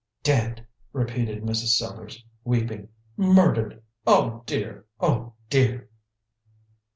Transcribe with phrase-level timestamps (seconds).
[0.23, 1.75] "Dead!" repeated Mrs.
[1.77, 2.87] Sellars, weeping.
[3.17, 3.83] "Murdered!
[4.07, 4.85] Oh, dear!
[4.99, 5.89] oh, dear!"